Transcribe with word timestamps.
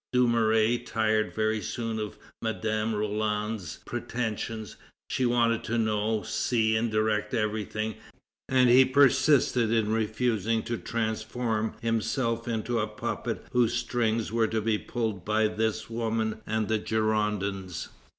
Dumouriez 0.13 0.83
tired 0.87 1.31
very 1.31 1.61
soon 1.61 1.99
of 1.99 2.17
Madame 2.41 2.95
Roland's 2.95 3.81
pretensions; 3.85 4.75
she 5.11 5.27
wanted 5.27 5.63
to 5.65 5.77
know, 5.77 6.23
see, 6.23 6.75
and 6.75 6.89
direct 6.89 7.35
everything, 7.35 7.93
and 8.49 8.67
he 8.67 8.83
persisted 8.83 9.69
in 9.71 9.91
refusing 9.91 10.63
to 10.63 10.79
transform 10.79 11.75
himself 11.83 12.47
into 12.47 12.79
a 12.79 12.87
puppet 12.87 13.45
whose 13.51 13.75
strings 13.75 14.31
were 14.31 14.47
to 14.47 14.59
be 14.59 14.79
pulled 14.79 15.23
by 15.23 15.47
this 15.47 15.87
woman 15.87 16.41
and 16.47 16.67
the 16.67 16.79
Girondins. 16.79 17.89